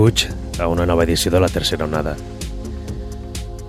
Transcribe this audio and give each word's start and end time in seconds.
benvinguts 0.00 0.28
a 0.58 0.66
una 0.68 0.86
nova 0.86 1.04
edició 1.04 1.30
de 1.30 1.40
la 1.40 1.48
tercera 1.48 1.84
onada. 1.84 2.16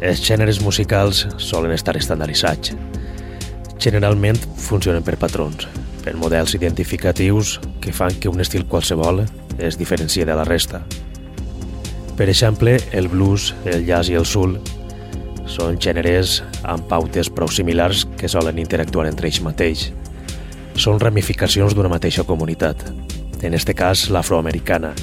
Els 0.02 0.22
gèneres 0.24 0.62
musicals 0.64 1.28
solen 1.38 1.74
estar 1.76 1.98
estandarditzats. 1.98 2.72
Generalment 3.80 4.40
funcionen 4.56 5.04
per 5.04 5.18
patrons, 5.18 5.68
per 6.04 6.16
models 6.16 6.56
identificatius 6.56 7.60
que 7.82 7.92
fan 7.92 8.16
que 8.16 8.30
un 8.30 8.40
estil 8.40 8.66
qualsevol 8.66 9.26
es 9.60 9.78
diferencie 9.78 10.26
de 10.26 10.36
la 10.36 10.46
resta. 10.46 10.84
Per 12.18 12.30
exemple, 12.30 12.80
el 12.92 13.08
blues, 13.08 13.54
el 13.66 13.86
jazz 13.86 14.10
i 14.10 14.16
el 14.16 14.26
soul 14.26 14.60
són 15.48 15.80
gèneres 15.80 16.42
amb 16.64 16.88
pautes 16.88 17.30
prou 17.30 17.50
similars 17.52 18.06
que 18.18 18.30
solen 18.30 18.60
interactuar 18.60 19.08
entre 19.10 19.28
ells 19.28 19.42
mateix. 19.44 19.90
Són 20.76 21.00
ramificacions 21.00 21.76
d'una 21.76 21.92
mateixa 21.92 22.24
comunitat, 22.24 22.88
en 23.42 23.54
este 23.54 23.74
cas 23.76 24.10
l'afroamericana, 24.10 24.94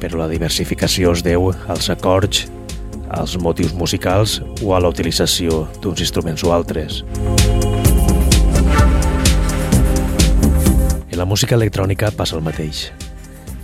però 0.00 0.22
la 0.22 0.28
diversificació 0.30 1.12
es 1.16 1.24
deu 1.26 1.50
als 1.68 1.90
acords, 1.90 2.46
als 3.08 3.36
motius 3.40 3.74
musicals 3.74 4.38
o 4.62 4.74
a 4.74 4.80
la 4.80 4.90
utilització 4.92 5.66
d'uns 5.82 6.00
instruments 6.04 6.44
o 6.44 6.52
altres. 6.52 7.02
En 11.10 11.18
la 11.18 11.26
música 11.26 11.56
electrònica 11.56 12.12
passa 12.14 12.36
el 12.36 12.44
mateix. 12.46 12.88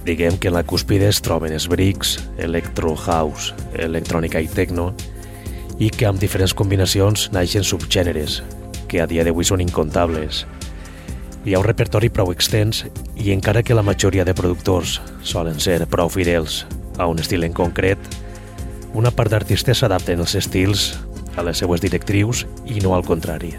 Diguem 0.04 0.36
que 0.36 0.50
en 0.50 0.56
la 0.56 0.64
cúspide 0.68 1.06
es 1.08 1.20
troben 1.24 1.52
els 1.54 1.68
bricks, 1.70 2.18
electro 2.36 2.96
house, 2.96 3.54
electrònica 3.78 4.42
i 4.42 4.48
techno, 4.50 4.90
i 5.78 5.88
que 5.90 6.06
amb 6.06 6.20
diferents 6.20 6.54
combinacions 6.54 7.30
naixen 7.32 7.64
subgèneres, 7.64 8.42
que 8.88 9.00
a 9.00 9.06
dia 9.10 9.24
d'avui 9.24 9.46
són 9.48 9.62
incontables. 9.64 10.44
Hi 11.44 11.52
ha 11.52 11.58
un 11.60 11.66
repertori 11.66 12.08
prou 12.08 12.30
extens 12.32 12.86
i 13.20 13.28
encara 13.34 13.60
que 13.62 13.74
la 13.76 13.82
majoria 13.84 14.24
de 14.24 14.32
productors 14.32 14.94
solen 15.20 15.58
ser 15.60 15.82
prou 15.92 16.08
fidels 16.08 16.62
a 16.96 17.04
un 17.04 17.20
estil 17.20 17.44
en 17.44 17.52
concret, 17.52 17.98
una 18.96 19.12
part 19.12 19.28
d'artistes 19.34 19.82
s'adapten 19.82 20.22
els 20.24 20.32
estils 20.40 20.94
a 21.36 21.44
les 21.44 21.60
seues 21.60 21.84
directrius 21.84 22.46
i 22.64 22.80
no 22.80 22.94
al 22.96 23.04
contrari. 23.04 23.52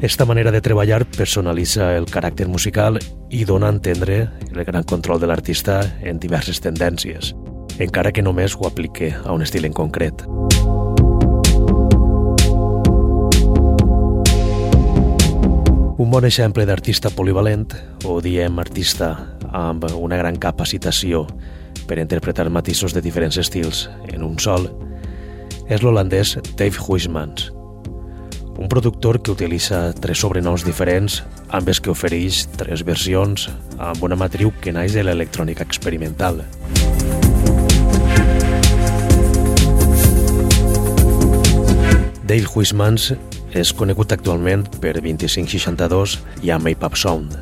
Esta 0.00 0.24
manera 0.24 0.52
de 0.52 0.62
treballar 0.64 1.04
personalitza 1.04 1.90
el 1.98 2.08
caràcter 2.08 2.48
musical 2.48 2.96
i 3.28 3.44
dona 3.44 3.68
a 3.68 3.76
entendre 3.76 4.30
el 4.48 4.64
gran 4.64 4.88
control 4.88 5.20
de 5.20 5.28
l'artista 5.28 5.82
en 6.00 6.16
diverses 6.16 6.64
tendències, 6.64 7.34
encara 7.76 8.12
que 8.12 8.24
només 8.24 8.56
ho 8.56 8.68
aplique 8.72 9.12
a 9.12 9.36
un 9.36 9.44
estil 9.44 9.68
en 9.68 9.76
concret. 9.76 10.24
Un 15.96 16.10
bon 16.10 16.26
exemple 16.28 16.66
d'artista 16.68 17.08
polivalent, 17.08 17.70
o 18.04 18.18
diem 18.20 18.58
artista 18.60 19.14
amb 19.48 19.86
una 19.96 20.18
gran 20.20 20.36
capacitació 20.36 21.22
per 21.88 21.96
interpretar 21.96 22.50
matisos 22.52 22.92
de 22.92 23.00
diferents 23.00 23.38
estils 23.40 23.86
en 24.12 24.26
un 24.26 24.34
sol, 24.36 24.66
és 25.72 25.80
l'holandès 25.80 26.34
Dave 26.60 26.76
Huismans, 26.84 27.46
un 28.60 28.68
productor 28.68 29.22
que 29.22 29.32
utilitza 29.32 29.94
tres 29.96 30.20
sobrenoms 30.20 30.66
diferents 30.68 31.22
amb 31.48 31.72
els 31.72 31.80
que 31.80 31.94
ofereix 31.94 32.42
tres 32.60 32.84
versions 32.84 33.46
amb 33.78 34.04
una 34.04 34.20
matriu 34.20 34.52
que 34.60 34.74
naix 34.76 34.92
de 34.92 35.06
l'electrònica 35.06 35.64
experimental. 35.64 36.42
Dave 42.28 42.52
Huismans 42.52 43.14
és 43.56 43.72
conegut 43.72 44.12
actualment 44.12 44.66
per 44.82 44.92
2562 44.98 46.18
i 46.44 46.52
Up 46.52 46.96
Sound. 46.96 47.32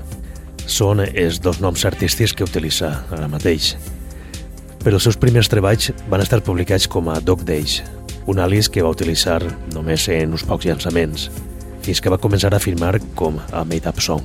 Són 0.66 1.02
els 1.04 1.40
dos 1.42 1.60
noms 1.60 1.84
artístics 1.84 2.32
que 2.32 2.44
utilitza 2.46 3.04
ara 3.10 3.28
mateix. 3.28 3.74
Però 4.84 4.94
els 4.94 5.02
seus 5.02 5.18
primers 5.18 5.48
treballs 5.48 5.90
van 6.08 6.22
estar 6.22 6.40
publicats 6.40 6.86
com 6.88 7.08
a 7.08 7.20
Dog 7.20 7.42
Days, 7.44 7.82
un 8.26 8.38
àlies 8.38 8.70
que 8.70 8.82
va 8.82 8.92
utilitzar 8.94 9.42
només 9.74 10.08
en 10.08 10.32
uns 10.32 10.44
pocs 10.46 10.66
llançaments, 10.66 11.30
fins 11.82 12.00
que 12.00 12.12
va 12.12 12.20
començar 12.20 12.54
a 12.54 12.62
firmar 12.62 12.98
com 13.14 13.40
a 13.52 13.64
Made 13.64 13.88
Up 13.88 14.00
Sound. 14.00 14.24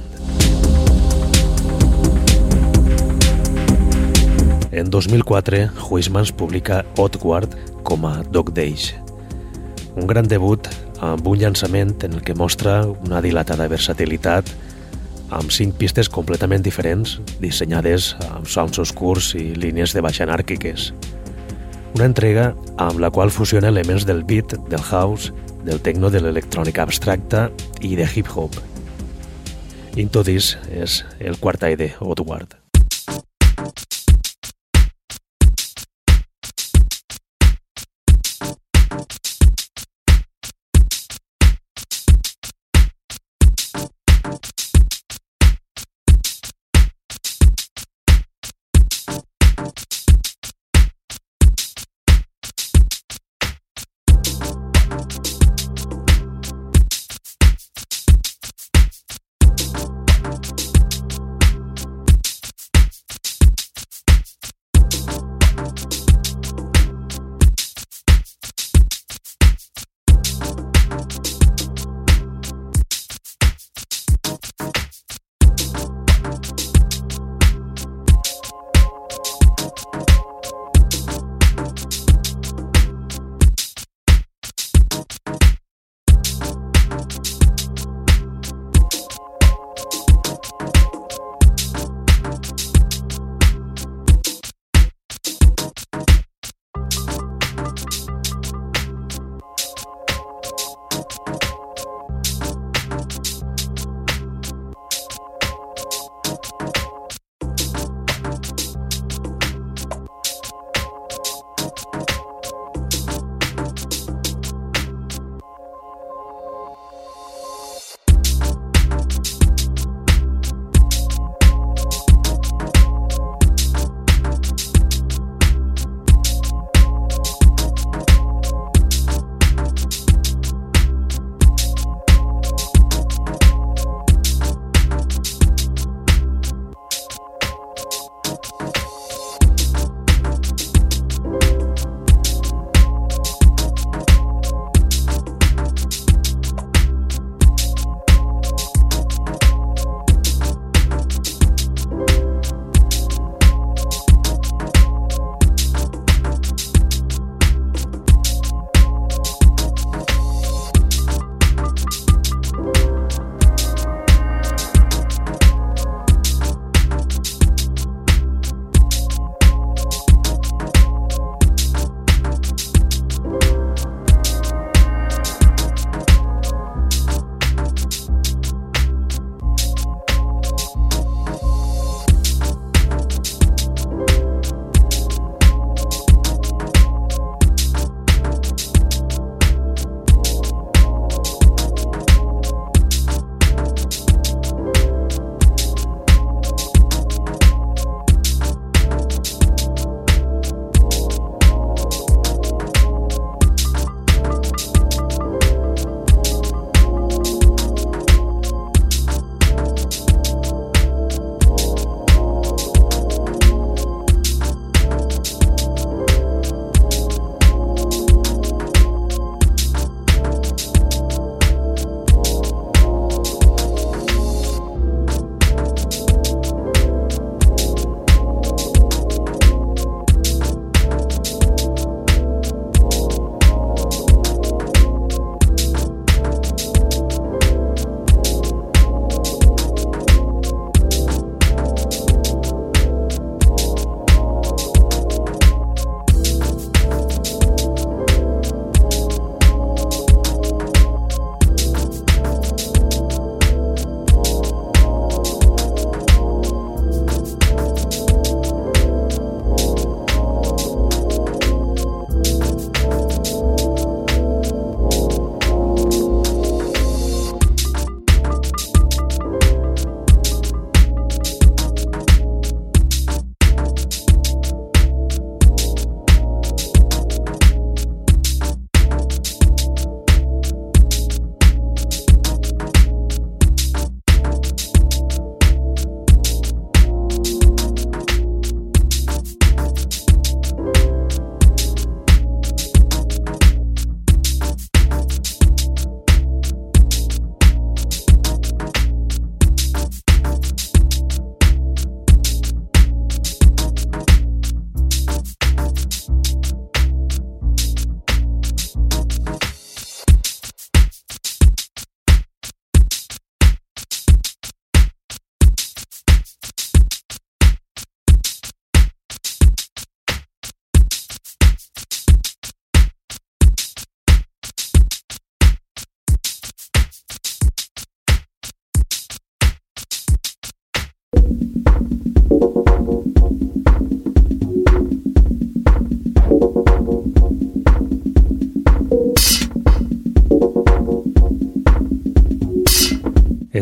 En 4.72 4.90
2004, 4.90 5.66
Huismans 5.90 6.32
publica 6.32 6.86
Outward 6.98 7.58
com 7.84 8.06
a 8.06 8.22
Dog 8.24 8.54
Days, 8.54 8.94
un 9.96 10.08
gran 10.08 10.28
debut 10.28 10.70
amb 11.06 11.28
un 11.28 11.40
llançament 11.40 11.96
en 12.04 12.18
el 12.18 12.24
que 12.26 12.36
mostra 12.36 12.82
una 12.88 13.22
dilatada 13.24 13.68
versatilitat 13.72 14.50
amb 15.30 15.52
cinc 15.54 15.78
pistes 15.78 16.10
completament 16.10 16.64
diferents, 16.66 17.20
dissenyades 17.42 18.16
amb 18.32 18.50
sounds 18.50 18.80
oscurs 18.82 19.34
i 19.38 19.52
línies 19.56 19.94
de 19.94 20.02
baix 20.02 20.22
anàrquiques. 20.26 20.90
Una 21.96 22.08
entrega 22.10 22.52
amb 22.78 23.00
la 23.02 23.12
qual 23.14 23.32
fusiona 23.34 23.70
elements 23.70 24.06
del 24.06 24.24
beat, 24.24 24.56
del 24.70 24.84
house, 24.92 25.34
del 25.66 25.82
techno 25.82 26.10
de 26.10 26.22
l'electrònica 26.24 26.86
abstracta 26.86 27.50
i 27.82 27.96
de 28.00 28.08
hip-hop. 28.08 28.58
Into 29.98 30.24
This 30.24 30.56
és 30.72 31.04
el 31.20 31.38
quart 31.42 31.62
de 31.62 31.94
Outward. 32.00 32.56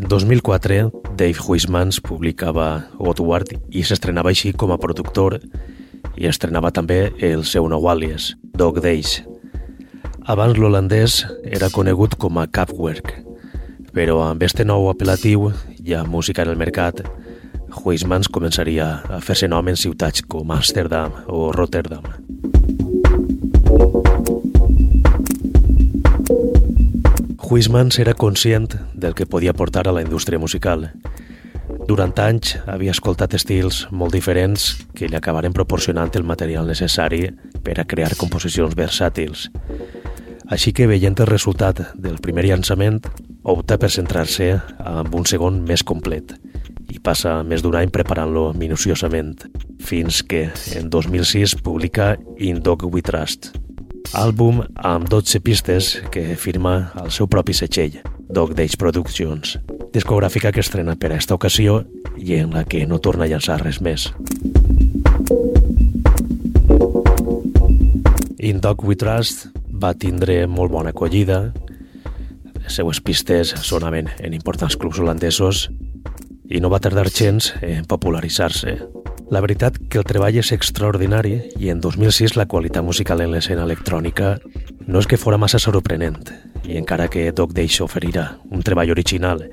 2004, 0.08 0.92
Dave 1.18 1.40
Huismans 1.46 2.00
publicava 2.00 2.86
Outward 2.98 3.50
i 3.76 3.82
s'estrenava 3.84 4.32
així 4.32 4.54
com 4.56 4.72
a 4.72 4.78
productor 4.80 5.36
i 6.16 6.30
estrenava 6.30 6.72
també 6.72 7.10
el 7.20 7.44
seu 7.44 7.68
nou 7.68 7.90
àlies, 7.92 8.30
Dog 8.56 8.80
Days. 8.80 9.18
Abans 10.24 10.56
l'holandès 10.56 11.26
era 11.44 11.68
conegut 11.76 12.16
com 12.16 12.40
a 12.40 12.48
Capwerk, 12.48 13.12
però 13.92 14.22
amb 14.30 14.48
este 14.48 14.64
nou 14.64 14.88
apel·latiu 14.88 15.50
i 15.84 15.98
amb 16.00 16.16
música 16.16 16.48
en 16.48 16.54
el 16.56 16.62
mercat, 16.62 17.04
Huismans 17.84 18.32
començaria 18.32 18.88
a 19.12 19.20
fer-se 19.20 19.52
nom 19.52 19.68
en 19.68 19.76
ciutats 19.76 20.24
com 20.24 20.56
Amsterdam 20.56 21.20
o 21.28 21.52
Rotterdam. 21.52 22.08
Huismans 27.44 28.00
era 28.00 28.16
conscient 28.16 28.77
del 28.98 29.16
que 29.16 29.30
podia 29.30 29.54
portar 29.54 29.88
a 29.88 29.94
la 29.94 30.02
indústria 30.02 30.40
musical. 30.42 30.90
Durant 31.88 32.12
anys 32.20 32.58
havia 32.68 32.92
escoltat 32.92 33.36
estils 33.38 33.86
molt 33.92 34.16
diferents 34.16 34.74
que 34.98 35.08
li 35.08 35.16
acabaren 35.16 35.56
proporcionant 35.56 36.12
el 36.20 36.26
material 36.28 36.68
necessari 36.68 37.30
per 37.64 37.78
a 37.80 37.86
crear 37.88 38.18
composicions 38.20 38.76
versàtils. 38.76 39.48
Així 40.48 40.72
que, 40.72 40.88
veient 40.88 41.16
el 41.20 41.30
resultat 41.30 41.82
del 41.96 42.20
primer 42.24 42.48
llançament, 42.48 43.02
opta 43.44 43.78
per 43.80 43.92
centrar-se 43.92 44.54
amb 44.80 45.16
un 45.16 45.28
segon 45.28 45.62
més 45.68 45.84
complet 45.84 46.36
i 46.92 47.00
passa 47.04 47.42
més 47.44 47.64
d'un 47.64 47.76
any 47.76 47.92
preparant-lo 47.92 48.54
minuciosament, 48.56 49.36
fins 49.84 50.24
que 50.24 50.48
en 50.76 50.90
2006 50.90 51.58
publica 51.64 52.16
In 52.40 52.62
Dog 52.64 52.88
We 52.88 53.04
Trust, 53.04 53.52
àlbum 54.16 54.64
amb 54.76 55.10
12 55.12 55.44
pistes 55.44 55.98
que 56.12 56.36
firma 56.40 56.94
el 57.04 57.12
seu 57.12 57.28
propi 57.28 57.56
setxell, 57.56 58.00
Dog 58.28 58.54
Days 58.56 58.76
Productions, 58.76 59.56
discogràfica 59.96 60.52
que 60.52 60.60
estrena 60.60 60.98
per 61.00 61.14
a 61.14 61.18
esta 61.18 61.36
ocasió 61.38 61.86
i 62.20 62.36
en 62.36 62.52
la 62.52 62.66
que 62.68 62.84
no 62.86 63.00
torna 63.00 63.24
a 63.24 63.30
llançar 63.32 63.56
res 63.62 63.80
més. 63.80 64.10
In 68.38 68.60
Dog 68.60 68.84
We 68.84 68.98
Trust 69.00 69.48
va 69.72 69.94
tindre 69.96 70.42
molt 70.52 70.74
bona 70.76 70.92
acollida, 70.92 71.54
les 72.60 72.76
seues 72.76 73.00
pistes 73.00 73.56
sonaven 73.64 74.12
en 74.20 74.36
importants 74.36 74.76
clubs 74.76 75.00
holandesos 75.00 75.70
i 76.52 76.60
no 76.60 76.72
va 76.74 76.84
tardar 76.84 77.08
gens 77.08 77.54
en 77.62 77.88
popularitzar-se. 77.88 78.76
La 79.32 79.40
veritat 79.44 79.80
que 79.88 80.00
el 80.00 80.08
treball 80.08 80.36
és 80.40 80.52
extraordinari 80.56 81.40
i 81.60 81.72
en 81.72 81.80
2006 81.84 82.36
la 82.36 82.48
qualitat 82.48 82.84
musical 82.84 83.24
en 83.24 83.32
l'escena 83.32 83.64
electrònica 83.64 84.36
no 84.88 85.00
és 85.00 85.08
que 85.08 85.20
fora 85.20 85.40
massa 85.40 85.60
sorprenent 85.60 86.22
i 86.68 86.78
encara 86.78 87.08
que 87.08 87.32
Doc 87.32 87.54
Days 87.56 87.80
oferirà 87.82 88.28
un 88.52 88.64
treball 88.64 88.92
original 88.92 89.46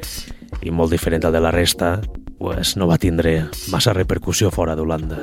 i 0.63 0.71
molt 0.75 0.93
diferent 0.95 1.25
al 1.25 1.35
de 1.35 1.43
la 1.43 1.53
resta, 1.55 2.01
pues 2.39 2.75
no 2.77 2.89
va 2.91 2.99
tindre 2.99 3.47
massa 3.73 3.95
repercussió 3.95 4.51
fora 4.51 4.75
d'Holanda. 4.77 5.23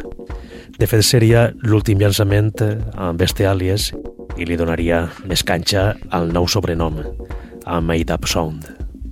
De 0.79 0.87
fet, 0.87 1.03
seria 1.05 1.49
l'últim 1.61 1.99
llançament 1.99 2.55
amb 2.95 3.21
este 3.21 3.45
àlies 3.45 3.91
i 4.39 4.47
li 4.47 4.57
donaria 4.57 5.03
més 5.27 5.43
canxa 5.43 5.91
al 6.09 6.31
nou 6.33 6.47
sobrenom, 6.47 7.01
a 7.65 7.81
Made 7.81 8.15
Up 8.15 8.25
Sound. 8.25 8.69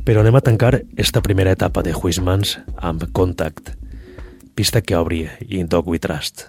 Però 0.07 0.24
anem 0.24 0.39
a 0.39 0.41
tancar 0.41 0.79
esta 0.98 1.21
primera 1.21 1.51
etapa 1.53 1.83
de 1.86 1.93
Huismans 1.93 2.57
amb 2.77 3.05
Contact, 3.13 3.75
pista 4.55 4.81
que 4.81 4.98
obri 4.98 5.27
In 5.50 5.67
Dog 5.69 5.91
We 5.91 6.00
Trust. 6.00 6.48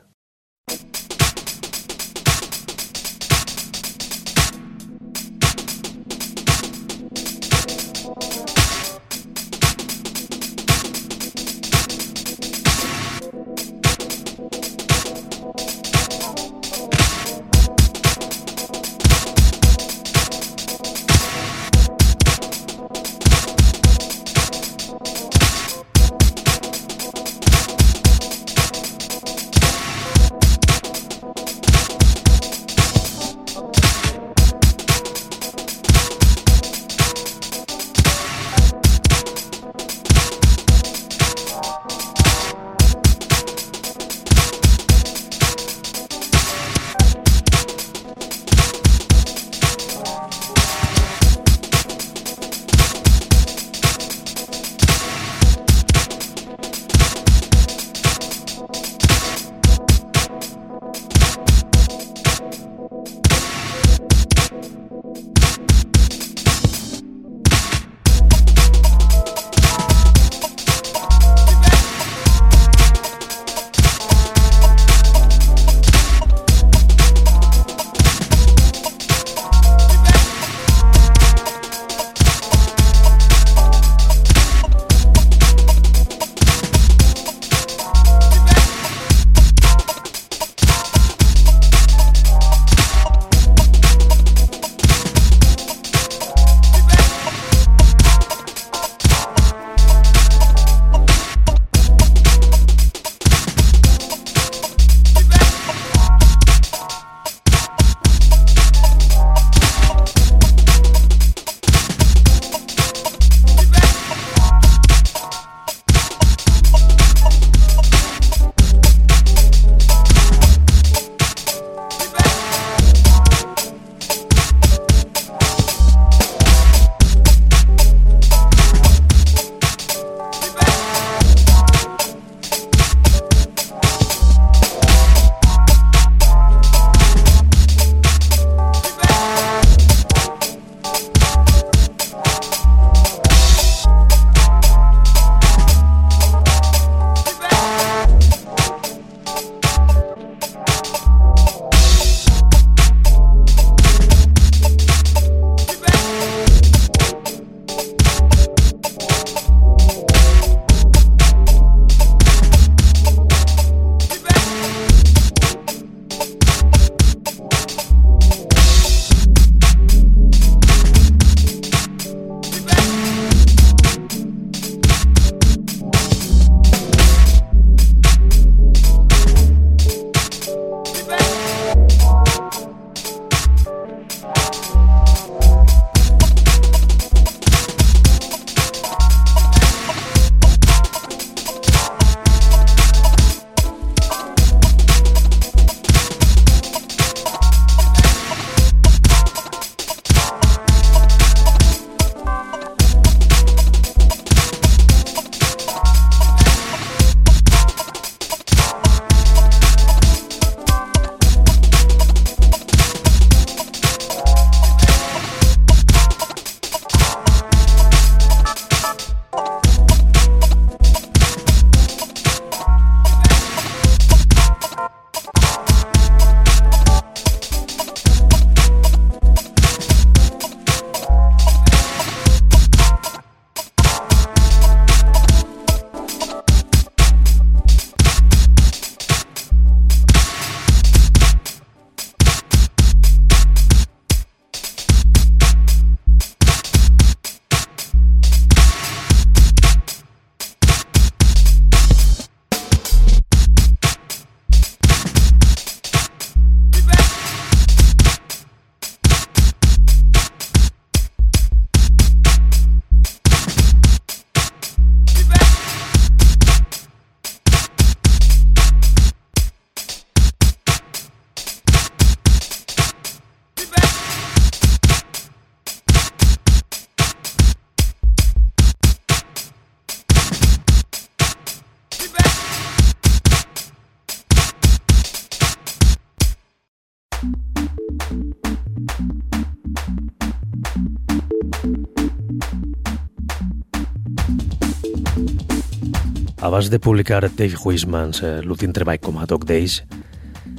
Abans 296.61 296.71
de 296.71 296.79
publicar 296.79 297.23
Dave 297.23 297.57
Huismans 297.57 298.19
eh, 298.21 298.43
l'últim 298.45 298.69
treball 298.77 298.99
com 299.01 299.17
a 299.17 299.25
Dog 299.25 299.47
Days, 299.49 299.79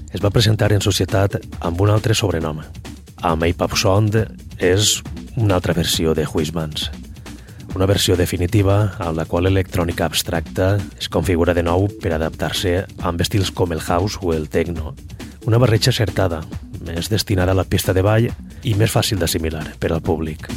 es 0.09 0.23
va 0.23 0.31
presentar 0.33 0.71
en 0.73 0.81
societat 0.81 1.35
amb 1.61 1.83
un 1.85 1.91
altre 1.93 2.15
sobrenom. 2.17 2.57
A 3.21 3.33
Up 3.35 3.75
Sound 3.77 4.17
és 4.57 5.03
una 5.37 5.59
altra 5.59 5.75
versió 5.77 6.15
de 6.17 6.25
Huismans. 6.25 6.89
Una 7.75 7.85
versió 7.85 8.17
definitiva 8.17 8.95
en 8.97 9.15
la 9.15 9.27
qual 9.29 9.45
l'electrònica 9.45 10.07
abstracta 10.09 10.79
es 10.97 11.07
configura 11.07 11.53
de 11.53 11.61
nou 11.61 11.85
per 12.01 12.15
adaptar-se 12.17 12.87
amb 12.97 13.21
estils 13.21 13.51
com 13.51 13.71
el 13.71 13.85
house 13.85 14.17
o 14.23 14.33
el 14.33 14.49
techno. 14.49 14.95
Una 15.45 15.61
barreja 15.61 15.93
acertada, 15.93 16.41
més 16.81 17.13
destinada 17.13 17.53
a 17.53 17.61
la 17.61 17.69
pista 17.69 17.93
de 17.93 18.01
ball 18.01 18.31
i 18.63 18.73
més 18.73 18.89
fàcil 18.89 19.21
d'assimilar 19.21 19.75
per 19.77 19.93
al 19.93 20.01
públic. 20.01 20.49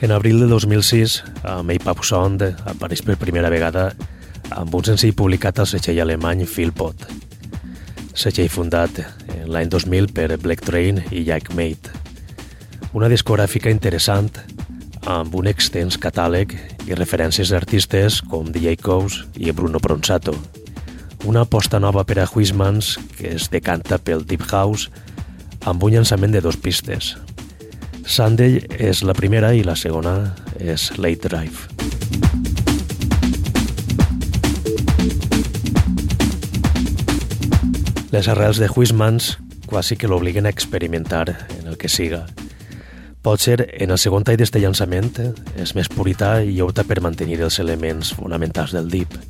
En 0.00 0.12
abril 0.12 0.38
de 0.38 0.46
2006, 0.46 1.24
a 1.42 1.58
Up 1.90 2.04
Sound 2.04 2.42
apareix 2.70 3.00
per 3.02 3.16
primera 3.18 3.50
vegada 3.50 3.88
amb 4.54 4.74
un 4.78 4.84
senzill 4.86 5.16
publicat 5.18 5.58
al 5.58 5.66
setxell 5.66 5.98
alemany 6.04 6.44
Philpot. 6.46 7.02
Setxell 8.14 8.48
fundat 8.48 9.00
l'any 9.50 9.66
2000 9.68 10.12
per 10.14 10.38
Black 10.38 10.62
Train 10.62 11.02
i 11.10 11.24
Jack 11.26 11.50
Mate. 11.50 11.90
Una 12.94 13.10
discogràfica 13.10 13.74
interessant 13.74 14.30
amb 15.02 15.34
un 15.34 15.50
extens 15.50 15.98
catàleg 15.98 16.54
i 16.86 16.94
referències 16.94 17.50
d'artistes 17.50 18.20
com 18.22 18.52
DJ 18.54 18.78
Coase 18.78 19.26
i 19.34 19.50
Bruno 19.50 19.82
Pronsato. 19.82 20.36
Una 21.26 21.42
aposta 21.42 21.82
nova 21.82 22.04
per 22.06 22.20
a 22.22 22.28
Huismans 22.30 22.94
que 23.18 23.34
es 23.34 23.50
decanta 23.50 23.98
pel 23.98 24.22
Deep 24.22 24.46
House 24.52 24.92
amb 25.66 25.82
un 25.82 25.96
llançament 25.96 26.30
de 26.30 26.44
dos 26.44 26.56
pistes, 26.56 27.16
Sunday 28.08 28.62
és 28.80 29.02
la 29.04 29.12
primera 29.12 29.50
i 29.52 29.60
la 29.60 29.74
segona 29.76 30.32
és 30.56 30.86
Late 30.96 31.28
Drive. 31.28 31.68
Les 38.10 38.30
arrels 38.32 38.56
de 38.56 38.70
Huismans 38.72 39.36
quasi 39.66 39.98
que 40.00 40.08
l'obliguen 40.08 40.48
a 40.48 40.54
experimentar 40.56 41.36
en 41.60 41.68
el 41.68 41.76
que 41.76 41.92
siga. 41.92 42.24
Pot 43.20 43.44
ser, 43.44 43.68
en 43.76 43.92
el 43.92 44.00
segon 44.00 44.24
tall 44.24 44.40
d'este 44.40 44.64
llançament, 44.64 45.12
és 45.60 45.76
més 45.76 45.92
purità 45.92 46.38
i 46.40 46.62
opta 46.64 46.88
per 46.88 47.02
mantenir 47.04 47.42
els 47.44 47.60
elements 47.60 48.14
fonamentals 48.16 48.72
del 48.72 48.88
deep. 48.88 49.20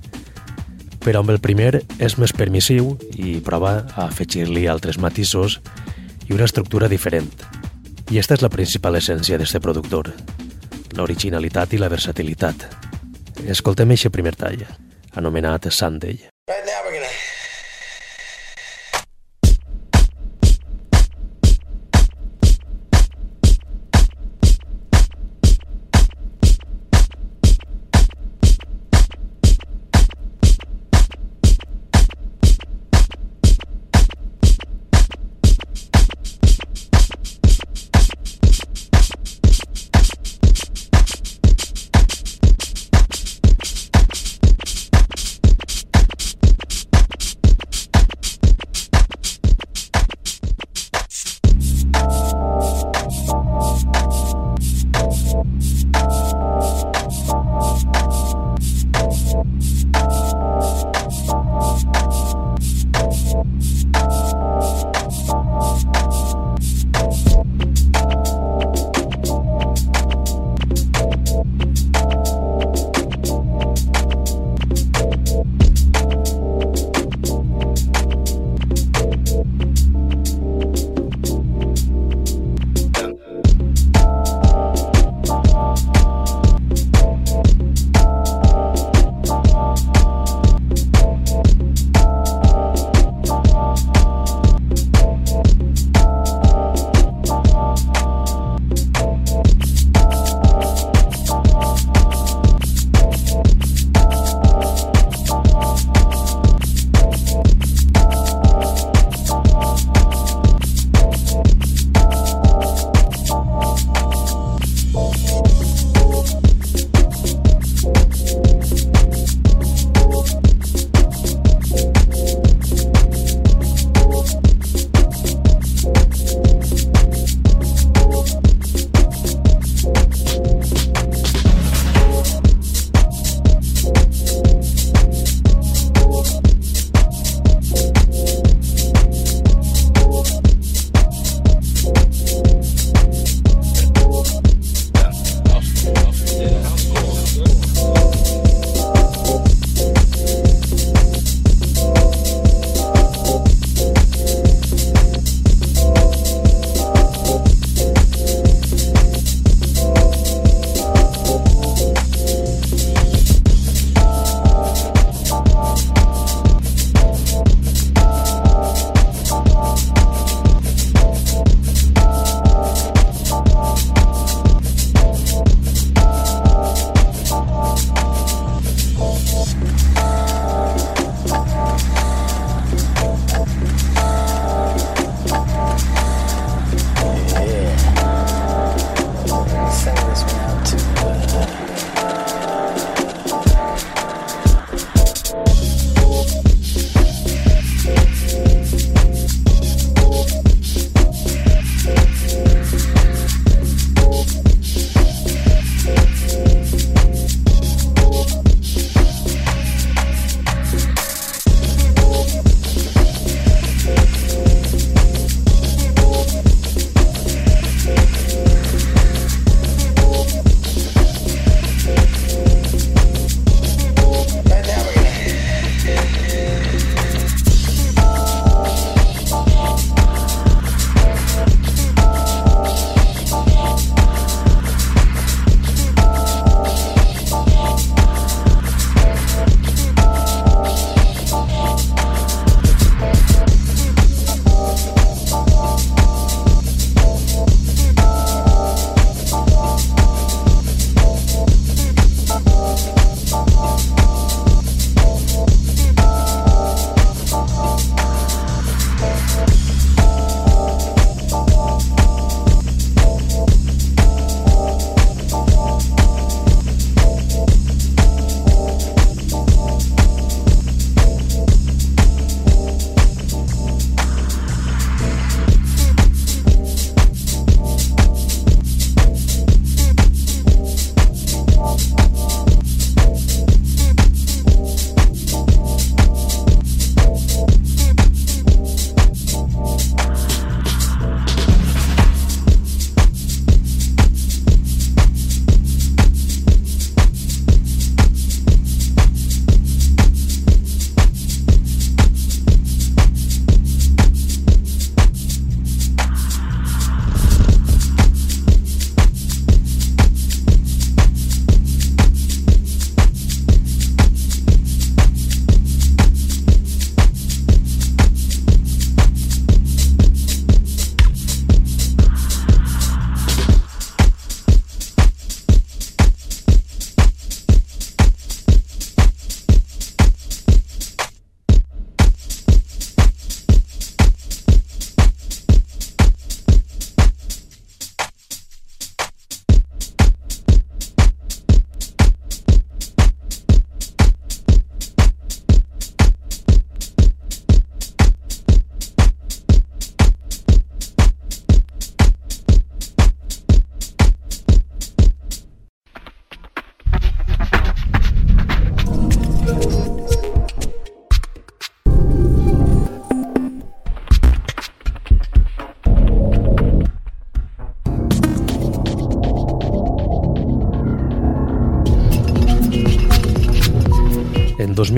Però 1.03 1.27
amb 1.27 1.35
el 1.35 1.43
primer 1.43 1.83
és 1.99 2.15
més 2.23 2.31
permissiu 2.31 2.95
i 3.19 3.41
prova 3.43 3.81
a 3.97 4.07
afegir-li 4.07 4.69
altres 4.71 5.03
matisos 5.03 5.59
i 6.29 6.37
una 6.37 6.47
estructura 6.47 6.87
diferent, 6.87 7.58
i 8.11 8.19
esta 8.19 8.39
és 8.39 8.43
la 8.45 8.53
principal 8.53 8.97
essència 8.97 9.37
d'este 9.41 9.61
productor, 9.61 10.09
l'originalitat 10.97 11.77
i 11.77 11.83
la 11.83 11.91
versatilitat. 11.93 12.65
Escoltem 13.45 13.93
aquest 13.93 14.15
primer 14.15 14.35
tall, 14.39 14.65
anomenat 15.21 15.69
Sunday. 15.71 16.38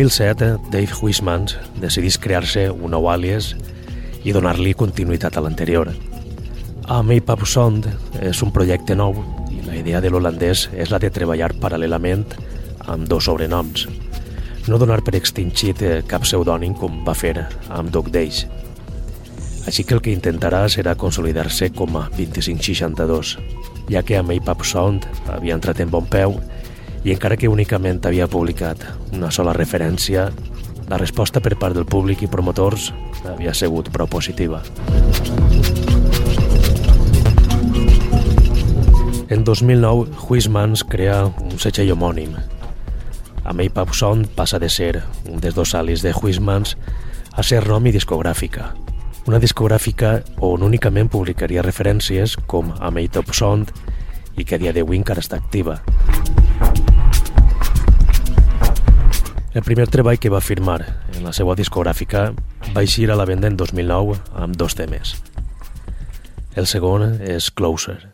2007, 0.00 0.70
Dave 0.70 0.92
Huismans 1.02 1.58
decidís 1.76 2.16
crear-se 2.16 2.70
un 2.72 2.94
nou 2.94 3.10
àlies 3.12 3.50
i 4.24 4.32
donar-li 4.32 4.72
continuïtat 4.72 5.36
a 5.36 5.42
l'anterior. 5.44 5.90
Amip 6.88 7.28
Sound 7.44 7.84
és 8.24 8.40
un 8.40 8.48
projecte 8.50 8.96
nou 8.96 9.18
i 9.52 9.60
la 9.66 9.76
idea 9.76 10.00
de 10.00 10.08
l'holandès 10.08 10.70
és 10.72 10.88
la 10.88 10.98
de 10.98 11.10
treballar 11.12 11.52
paral·lelament 11.60 12.24
amb 12.86 13.08
dos 13.12 13.28
sobrenoms. 13.28 13.88
No 14.68 14.78
donar 14.80 15.02
per 15.04 15.18
extingit 15.18 15.82
eh, 15.82 16.00
cap 16.08 16.24
pseudònim 16.24 16.72
com 16.80 17.04
va 17.04 17.12
fer 17.12 17.34
amb 17.68 17.92
Doc 17.92 18.08
Days. 18.08 18.46
Així 19.68 19.84
que 19.84 19.98
el 19.98 20.00
que 20.00 20.14
intentarà 20.16 20.64
serà 20.72 20.96
consolidar-se 20.96 21.74
com 21.76 22.00
a 22.00 22.06
2562, 22.16 23.36
ja 23.92 24.00
que 24.00 24.16
amb 24.16 24.32
Up 24.48 24.64
Sound 24.64 25.04
havia 25.28 25.60
entrat 25.60 25.84
en 25.84 25.92
bon 25.92 26.08
peu 26.08 26.40
i 27.04 27.14
encara 27.14 27.36
que 27.40 27.48
únicament 27.48 28.02
havia 28.04 28.28
publicat 28.28 28.82
una 29.16 29.30
sola 29.32 29.54
referència, 29.56 30.28
la 30.90 30.98
resposta 30.98 31.40
per 31.40 31.56
part 31.56 31.76
del 31.76 31.86
públic 31.86 32.22
i 32.22 32.28
promotors 32.28 32.90
havia 33.24 33.54
sigut 33.54 33.88
prou 33.94 34.08
positiva. 34.10 34.60
En 39.30 39.44
2009, 39.44 40.10
Huismans 40.28 40.82
crea 40.82 41.22
un 41.30 41.58
setxell 41.62 41.92
homònim. 41.94 42.34
A 43.44 43.54
Maypap 43.54 43.94
Sound 43.94 44.32
passa 44.34 44.58
de 44.58 44.68
ser 44.68 45.04
un 45.30 45.38
dels 45.40 45.54
dos 45.54 45.74
alis 45.78 46.02
de 46.02 46.12
Huismans 46.12 46.76
a 47.32 47.44
ser 47.46 47.62
nom 47.68 47.86
i 47.86 47.94
discogràfica. 47.94 48.72
Una 49.30 49.38
discogràfica 49.38 50.18
on 50.42 50.66
únicament 50.66 51.08
publicaria 51.08 51.62
referències 51.62 52.34
com 52.50 52.74
a 52.76 52.90
Maytop 52.90 53.30
Sound 53.32 53.70
i 54.36 54.44
que 54.44 54.58
a 54.58 54.62
dia 54.62 54.74
d'avui 54.74 54.98
encara 54.98 55.22
està 55.22 55.38
activa. 55.38 55.78
El 59.50 59.64
primer 59.66 59.88
treball 59.90 60.20
que 60.22 60.30
va 60.30 60.38
firmar 60.38 60.78
en 61.16 61.24
la 61.26 61.32
seva 61.34 61.56
discogràfica 61.58 62.28
va 62.70 62.84
eixir 62.84 63.08
a 63.10 63.16
la 63.18 63.26
venda 63.26 63.50
en 63.50 63.56
2009 63.58 64.14
amb 64.44 64.54
dos 64.54 64.78
temes. 64.78 65.16
El 66.54 66.70
segon 66.70 67.16
és 67.18 67.50
Closer. 67.50 68.09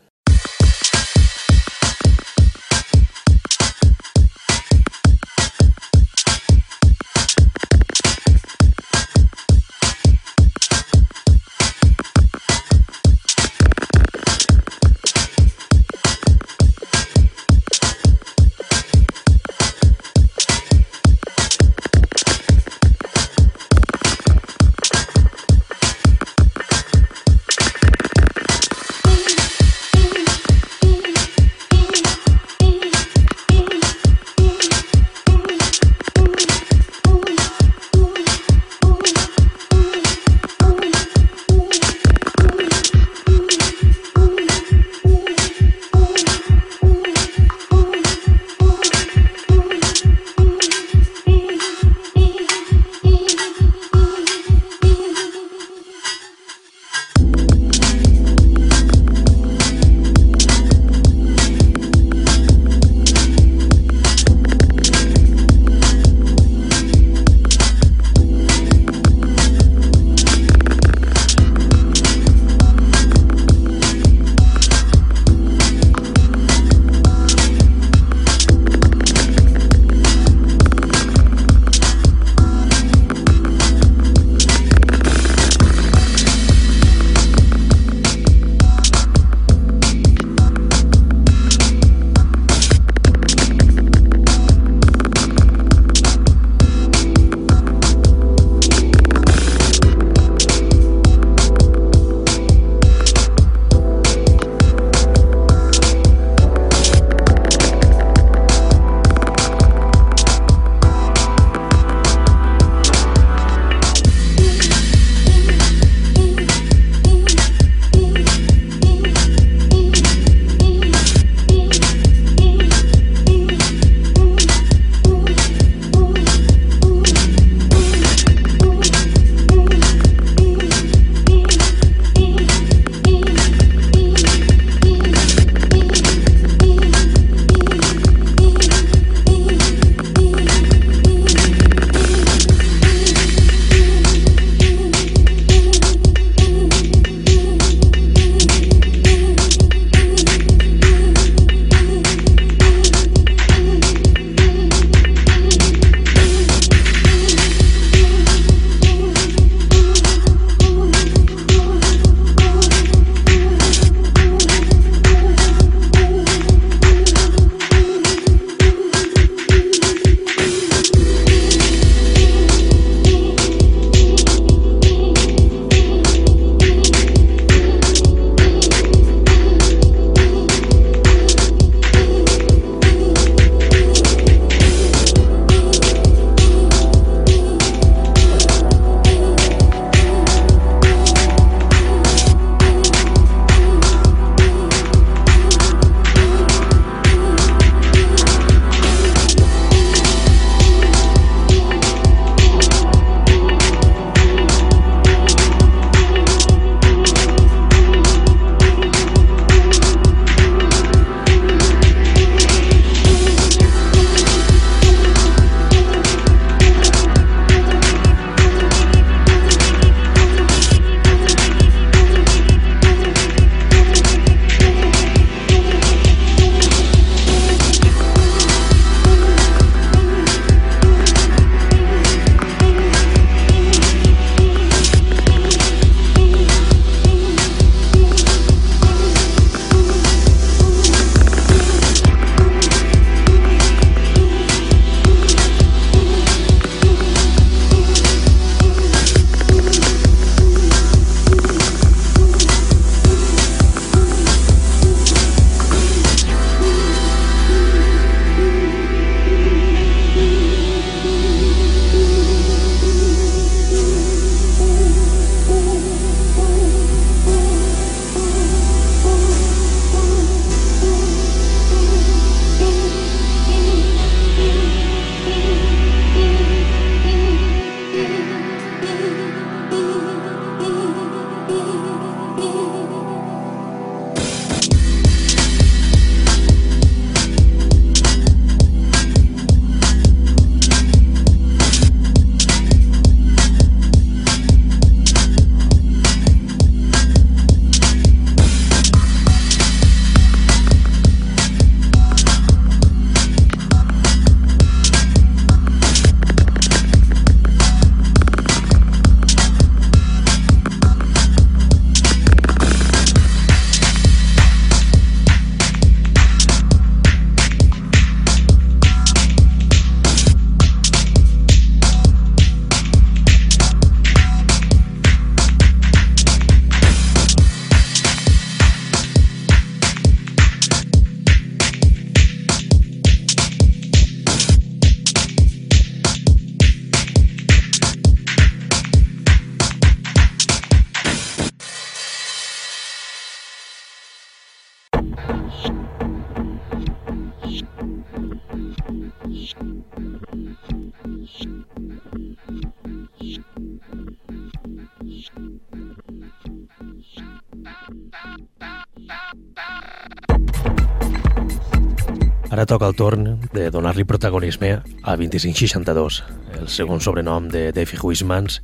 Toca 362.67 362.87
el 362.87 362.95
torn 362.99 363.39
de 363.53 363.69
donar-li 363.71 364.03
protagonisme 364.03 364.73
a 364.75 365.13
2562, 365.15 366.19
el 366.59 366.67
segon 366.67 366.99
sobrenom 366.99 367.47
de 367.47 367.71
Davey 367.71 367.95
Huismans, 368.03 368.59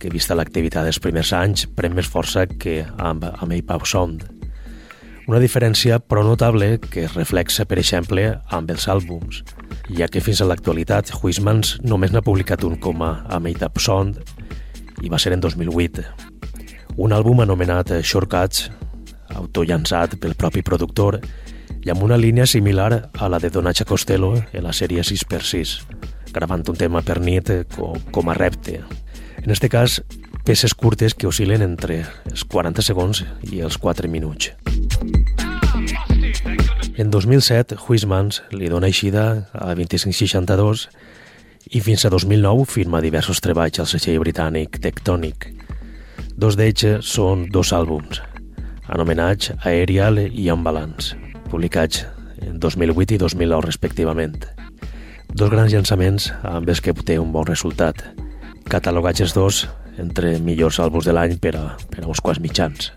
que 0.00 0.08
vista 0.08 0.34
l'activitat 0.34 0.88
dels 0.88 1.00
primers 1.04 1.34
anys 1.36 1.66
pren 1.76 1.92
més 1.94 2.08
força 2.08 2.46
que 2.48 2.78
amb, 2.96 3.26
amb 3.28 3.52
Ape 3.52 3.76
Sound. 3.84 4.24
Una 5.28 5.40
diferència 5.42 5.98
però 6.00 6.24
notable 6.24 6.78
que 6.80 7.04
es 7.04 7.14
reflexa, 7.14 7.66
per 7.68 7.78
exemple, 7.82 8.24
amb 8.48 8.72
els 8.72 8.88
àlbums, 8.88 9.42
ja 9.92 10.08
que 10.08 10.24
fins 10.24 10.40
a 10.40 10.48
l'actualitat 10.48 11.12
Huismans 11.20 11.76
només 11.84 12.14
n'ha 12.14 12.24
publicat 12.24 12.64
un 12.64 12.80
com 12.80 13.04
a 13.04 13.12
Up 13.36 13.80
Sound 13.82 14.22
i 15.02 15.12
va 15.12 15.20
ser 15.20 15.34
en 15.36 15.44
2008. 15.44 16.06
Un 16.96 17.12
àlbum 17.12 17.44
anomenat 17.44 17.98
Shortcuts, 18.00 18.70
autollançat 19.36 20.16
pel 20.22 20.38
propi 20.38 20.62
productor, 20.62 21.20
i 21.86 21.90
amb 21.90 22.02
una 22.02 22.16
línia 22.18 22.48
similar 22.50 23.10
a 23.14 23.28
la 23.30 23.38
de 23.38 23.48
Donatxa 23.48 23.84
Costello 23.86 24.32
en 24.34 24.64
la 24.64 24.72
sèrie 24.74 25.04
6x6, 25.06 25.76
gravant 26.34 26.64
un 26.66 26.74
tema 26.74 26.98
per 27.06 27.20
nit 27.22 27.52
com, 27.76 28.00
com 28.10 28.30
a 28.30 28.34
repte. 28.34 28.80
En 29.38 29.52
este 29.54 29.68
cas, 29.70 30.00
peces 30.42 30.74
curtes 30.74 31.14
que 31.14 31.28
oscil·len 31.30 31.62
entre 31.62 32.00
els 32.26 32.42
40 32.42 32.82
segons 32.82 33.20
i 33.46 33.62
els 33.62 33.78
4 33.78 34.10
minuts. 34.10 34.50
En 36.98 37.12
2007, 37.14 37.78
Huismans 37.86 38.40
li 38.50 38.66
dona 38.72 38.90
eixida 38.90 39.46
a 39.54 39.70
2562 39.78 40.88
i 41.70 41.84
fins 41.86 42.02
a 42.02 42.10
2009 42.10 42.66
firma 42.66 43.02
diversos 43.04 43.38
treballs 43.44 43.78
al 43.78 43.86
setxell 43.86 44.18
britànic 44.24 44.80
Tectonic. 44.82 45.52
Dos 46.34 46.58
d'ells 46.58 47.06
són 47.06 47.46
dos 47.54 47.70
àlbums, 47.70 48.18
anomenats 48.90 49.54
Aerial 49.62 50.18
i 50.26 50.48
Ambalance 50.50 51.25
publicats 51.50 52.04
en 52.42 52.60
2008 52.60 53.16
i 53.16 53.18
2009 53.22 53.66
respectivament. 53.66 54.38
Dos 55.32 55.50
grans 55.50 55.72
llançaments 55.72 56.30
amb 56.42 56.68
els 56.68 56.80
que 56.80 56.94
obté 56.94 57.18
un 57.20 57.32
bon 57.32 57.46
resultat, 57.48 58.02
catalogats 58.70 59.24
els 59.24 59.34
dos 59.36 59.66
entre 59.98 60.36
millors 60.40 60.78
àlbums 60.82 61.06
de 61.08 61.14
l'any 61.16 61.36
per, 61.40 61.54
a, 61.56 61.64
per 61.92 62.04
a 62.04 62.08
uns 62.10 62.20
quants 62.20 62.40
mitjans. 62.40 62.92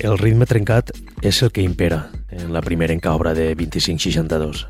El 0.00 0.16
ritme 0.16 0.46
trencat 0.48 0.94
és 1.20 1.42
el 1.44 1.52
que 1.52 1.60
impera 1.60 2.06
en 2.32 2.54
la 2.54 2.62
primera 2.64 2.96
obra 3.12 3.34
de 3.36 3.50
2562. 3.54 4.66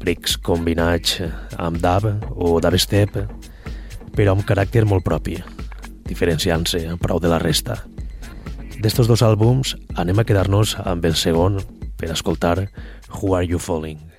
Brics 0.00 0.38
combinats 0.40 1.20
amb 1.60 1.78
dab 1.78 2.08
o 2.32 2.58
dubstep, 2.60 3.18
però 4.16 4.32
amb 4.32 4.46
caràcter 4.48 4.86
molt 4.88 5.04
propi, 5.04 5.36
diferenciant-se 6.08 6.96
prou 6.98 7.20
de 7.20 7.28
la 7.28 7.38
resta. 7.38 7.82
D'estos 8.82 9.06
dos 9.06 9.20
àlbums 9.22 9.76
anem 10.02 10.18
a 10.18 10.24
quedar-nos 10.26 10.72
amb 10.82 11.04
el 11.06 11.14
segon 11.14 11.60
per 12.00 12.08
escoltar 12.10 12.56
Who 13.14 13.36
Are 13.38 13.46
You 13.46 13.62
Falling? 13.62 14.11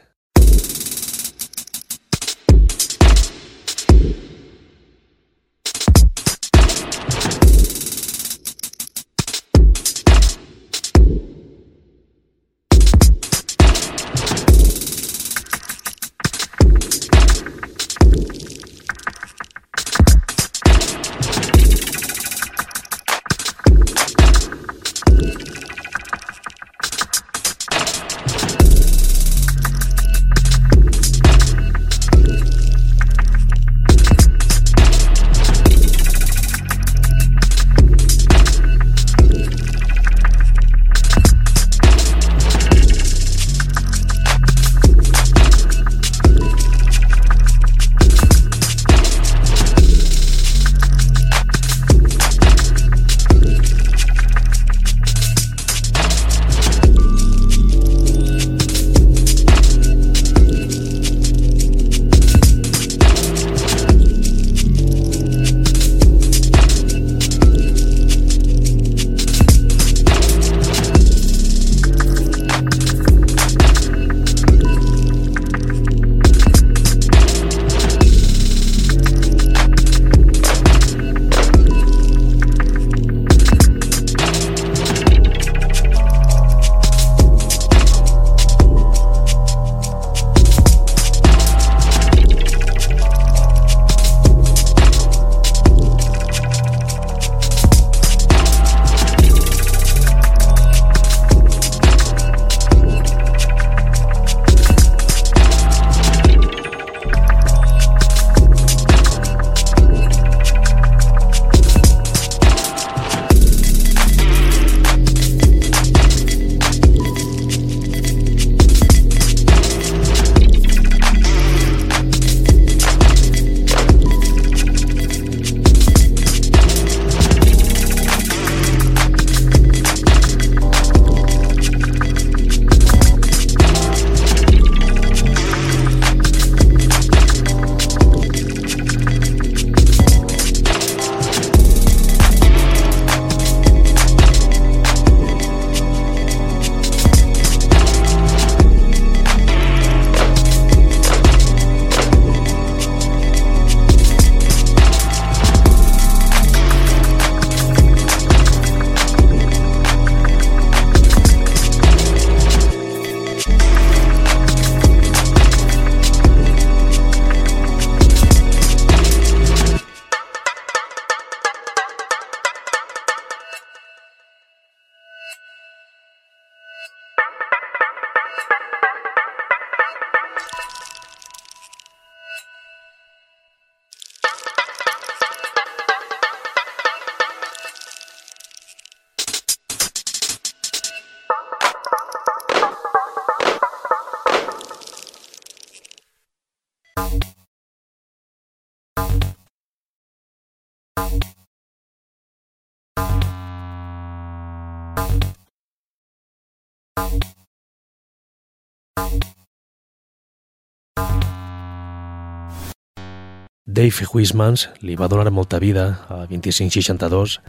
Dave 213.73 214.05
Huismans 214.05 214.67
li 214.85 214.93
va 214.93 215.07
donar 215.09 215.31
molta 215.33 215.57
vida 215.57 216.05
a 216.05 216.27
2562 216.29 217.39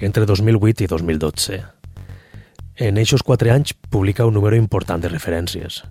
entre 0.00 0.24
2008 0.24 0.86
i 0.86 0.88
2012. 0.88 1.58
En 2.80 2.96
aquests 2.96 3.26
quatre 3.28 3.52
anys 3.52 3.74
publica 3.92 4.24
un 4.24 4.32
número 4.38 4.56
important 4.56 5.04
de 5.04 5.10
referències, 5.12 5.82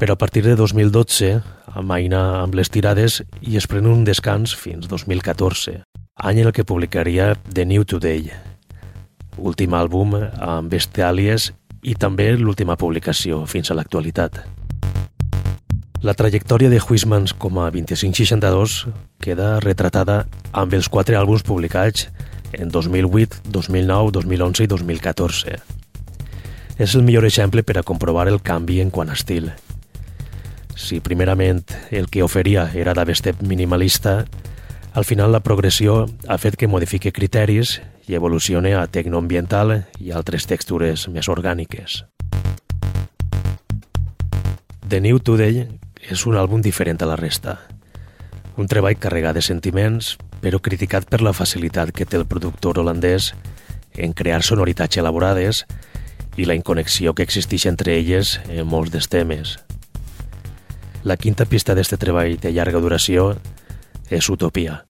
però 0.00 0.16
a 0.16 0.20
partir 0.22 0.46
de 0.48 0.56
2012 0.56 1.34
amaina 1.76 2.40
amb 2.40 2.56
les 2.56 2.72
tirades 2.72 3.20
i 3.44 3.60
es 3.60 3.68
pren 3.68 3.84
un 3.84 4.08
descans 4.08 4.56
fins 4.56 4.88
2014, 4.88 5.82
any 6.16 6.40
en 6.40 6.48
el 6.48 6.56
que 6.56 6.64
publicaria 6.64 7.34
The 7.52 7.68
New 7.68 7.84
Today, 7.84 8.30
últim 9.36 9.76
àlbum 9.76 10.16
amb 10.24 10.72
Bestialies 10.72 11.52
i 11.84 12.00
també 12.00 12.32
l'última 12.40 12.80
publicació 12.80 13.44
fins 13.44 13.68
a 13.68 13.76
l'actualitat. 13.76 14.55
La 16.02 16.12
trajectòria 16.12 16.68
de 16.68 16.76
Huismans 16.76 17.32
com 17.32 17.56
a 17.56 17.70
2562 17.72 18.86
queda 19.24 19.56
retratada 19.64 20.26
amb 20.52 20.74
els 20.76 20.90
quatre 20.92 21.16
àlbums 21.16 21.42
publicats 21.42 22.10
en 22.52 22.68
2008, 22.68 23.48
2009, 23.48 24.12
2011 24.12 24.64
i 24.64 24.68
2014. 24.68 25.54
És 26.76 26.94
el 26.94 27.02
millor 27.02 27.24
exemple 27.24 27.64
per 27.64 27.78
a 27.80 27.82
comprovar 27.82 28.28
el 28.28 28.42
canvi 28.44 28.82
en 28.84 28.90
quant 28.92 29.08
a 29.08 29.16
estil. 29.16 29.48
Si 30.76 31.00
primerament 31.00 31.64
el 31.90 32.10
que 32.12 32.22
oferia 32.22 32.68
era 32.74 32.92
d'avestep 32.92 33.40
minimalista, 33.40 34.26
al 34.92 35.08
final 35.08 35.32
la 35.32 35.40
progressió 35.40 36.04
ha 36.28 36.36
fet 36.36 36.60
que 36.60 36.68
modifique 36.68 37.12
criteris 37.12 37.80
i 38.06 38.14
evolucione 38.14 38.74
a 38.76 38.84
tecnoambiental 38.86 39.72
i 39.98 40.12
altres 40.12 40.44
textures 40.46 41.08
més 41.08 41.32
orgàniques. 41.32 42.04
The 44.86 45.00
New 45.00 45.18
Today 45.18 45.66
és 46.10 46.26
un 46.26 46.36
àlbum 46.38 46.62
diferent 46.62 47.02
a 47.02 47.08
la 47.10 47.18
resta. 47.18 47.58
Un 48.56 48.68
treball 48.70 48.96
carregat 49.00 49.36
de 49.36 49.42
sentiments, 49.44 50.14
però 50.40 50.60
criticat 50.62 51.08
per 51.10 51.20
la 51.20 51.34
facilitat 51.36 51.92
que 51.92 52.06
té 52.06 52.16
el 52.16 52.26
productor 52.28 52.80
holandès 52.80 53.32
en 53.96 54.14
crear 54.16 54.42
sonoritats 54.42 55.00
elaborades 55.02 55.64
i 56.36 56.44
la 56.44 56.56
inconnexió 56.56 57.14
que 57.14 57.24
existeix 57.26 57.66
entre 57.66 57.96
elles 57.96 58.36
en 58.48 58.66
molts 58.68 58.92
dels 58.94 59.08
temes. 59.12 59.56
La 61.04 61.16
quinta 61.16 61.46
pista 61.46 61.74
d'este 61.74 61.98
treball 62.00 62.38
de 62.40 62.52
llarga 62.52 62.82
duració 62.82 63.34
és 64.10 64.28
Utopia. 64.30 64.85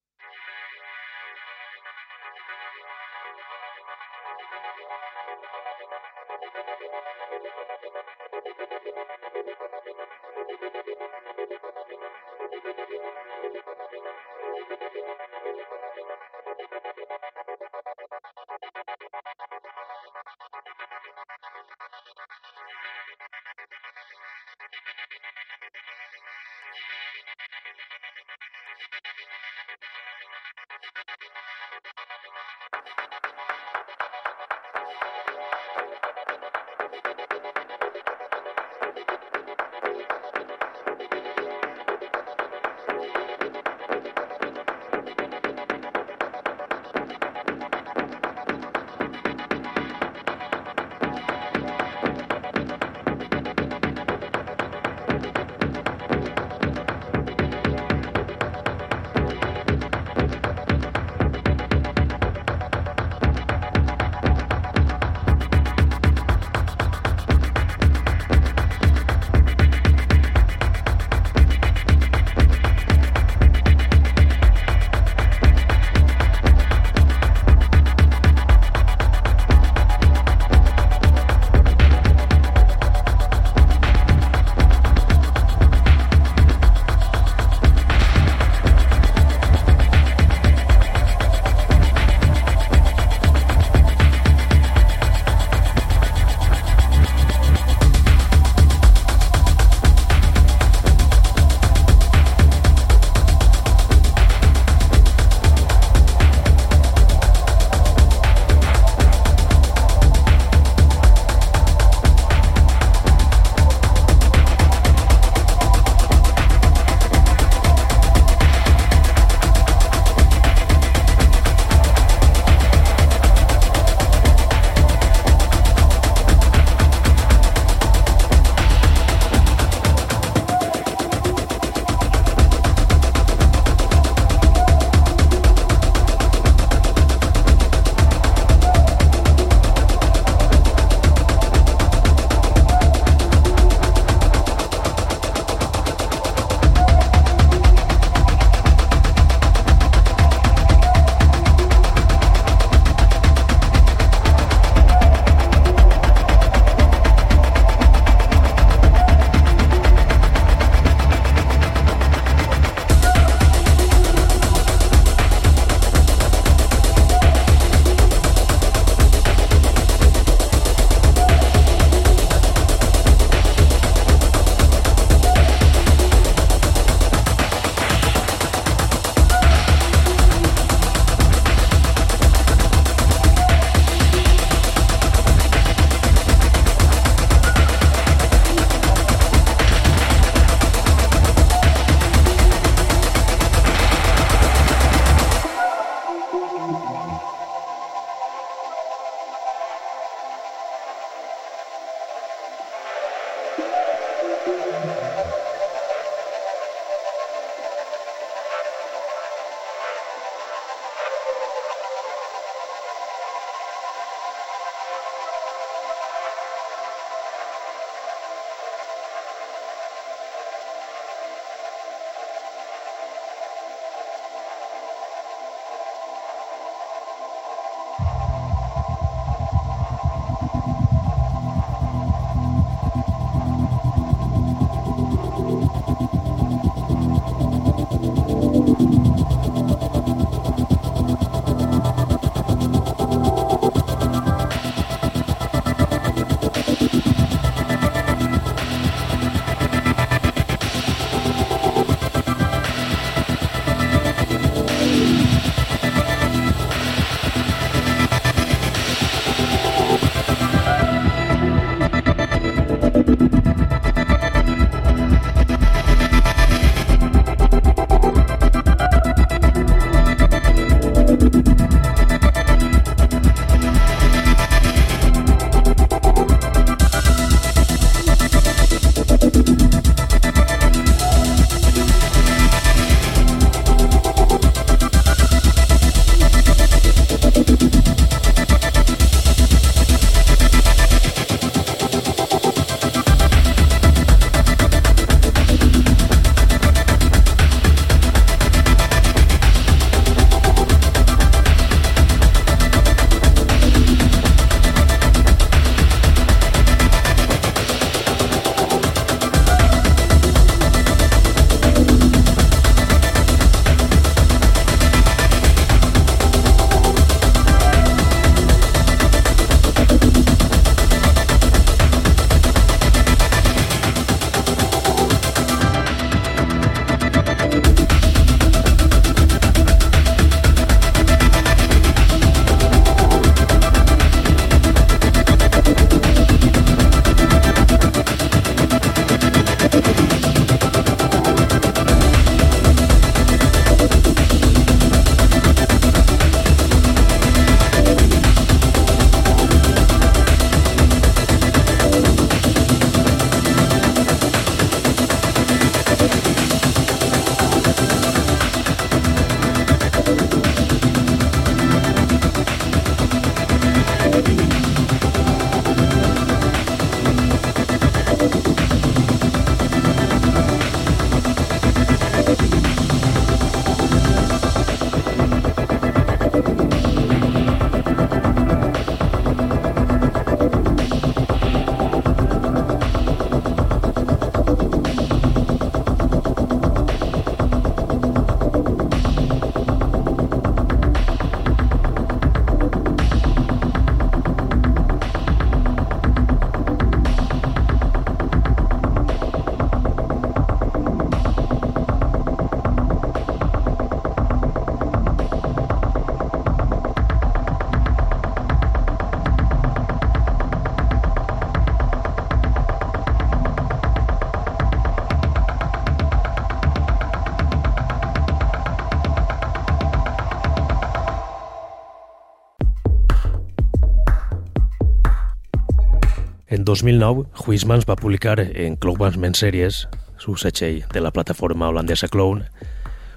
2009, 426.66 427.28
Huismans 427.46 427.84
va 427.86 427.94
publicar 427.94 428.40
en 428.40 428.74
Clockman's 428.74 429.38
Series, 429.38 429.86
su 430.18 430.34
setxell 430.34 430.82
de 430.92 431.00
la 431.00 431.12
plataforma 431.12 431.68
holandesa 431.68 432.08
Clone, 432.08 432.48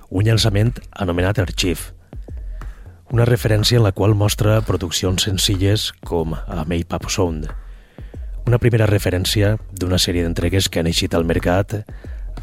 un 0.10 0.24
llançament 0.24 0.76
anomenat 0.92 1.40
Archive, 1.42 1.96
una 3.10 3.26
referència 3.26 3.80
en 3.80 3.88
la 3.88 3.92
qual 3.92 4.14
mostra 4.14 4.60
produccions 4.62 5.26
senzilles 5.26 5.88
com 6.06 6.36
a 6.38 6.62
Make 6.62 6.94
Up 6.94 7.10
Sound, 7.10 7.50
una 8.46 8.62
primera 8.62 8.86
referència 8.86 9.56
d'una 9.74 9.98
sèrie 9.98 10.22
d'entregues 10.22 10.70
que 10.70 10.84
han 10.84 10.92
eixit 10.94 11.18
al 11.18 11.26
mercat 11.26 11.80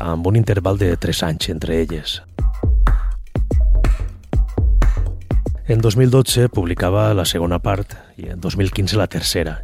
amb 0.02 0.26
un 0.26 0.34
interval 0.34 0.82
de 0.82 0.90
3 0.98 1.22
anys 1.30 1.52
entre 1.54 1.78
elles. 1.84 2.18
En 5.70 5.78
2012 5.78 6.48
publicava 6.50 7.12
la 7.14 7.24
segona 7.24 7.62
part 7.62 7.94
i 8.18 8.32
en 8.34 8.42
2015 8.42 8.98
la 8.98 9.06
tercera, 9.06 9.60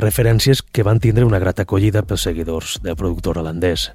referències 0.00 0.62
que 0.62 0.82
van 0.82 1.00
tindre 1.00 1.24
una 1.24 1.38
grata 1.38 1.62
acollida 1.62 2.02
pels 2.02 2.24
seguidors 2.26 2.78
del 2.82 2.96
productor 2.96 3.38
holandès. 3.38 3.90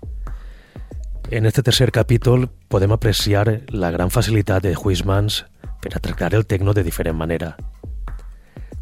En 1.32 1.46
este 1.46 1.64
tercer 1.64 1.92
capítol 1.92 2.50
podem 2.70 2.94
apreciar 2.94 3.64
la 3.70 3.90
gran 3.92 4.12
facilitat 4.12 4.64
de 4.64 4.76
Huismans 4.78 5.46
per 5.82 5.96
a 5.96 6.00
tractar 6.00 6.36
el 6.36 6.46
tecno 6.46 6.74
de 6.74 6.84
diferent 6.84 7.18
manera. 7.18 7.56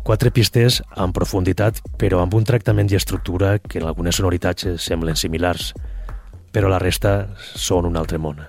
Quatre 0.03 0.31
pistes 0.35 0.81
amb 0.99 1.15
profunditat, 1.15 1.79
però 1.97 2.19
amb 2.19 2.33
un 2.35 2.43
tractament 2.43 2.91
i 2.91 2.99
estructura 2.99 3.55
que 3.59 3.79
en 3.79 3.87
algunes 3.87 4.19
sonoritats 4.19 4.67
semblen 4.83 5.15
similars, 5.15 5.71
però 6.51 6.67
la 6.67 6.79
resta 6.83 7.29
són 7.39 7.87
un 7.87 7.95
altre 7.95 8.19
món. 8.19 8.43